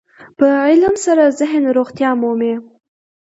[0.37, 2.55] په علم سره ذهن روغتیا مومي.